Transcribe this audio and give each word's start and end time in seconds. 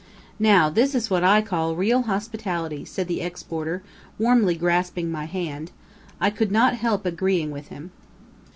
"Now, 0.39 0.67
this 0.71 0.95
is 0.95 1.11
what 1.11 1.23
I 1.23 1.43
call 1.43 1.75
real 1.75 2.01
hospitality," 2.01 2.85
said 2.85 3.07
the 3.07 3.21
ex 3.21 3.43
boarder, 3.43 3.83
warmly 4.17 4.55
grasping 4.55 5.11
my 5.11 5.25
hand. 5.25 5.69
I 6.19 6.31
could 6.31 6.51
not 6.51 6.73
help 6.73 7.05
agreeing 7.05 7.51
with 7.51 7.67
him. 7.67 7.91